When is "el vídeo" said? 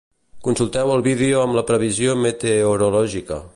0.93-1.43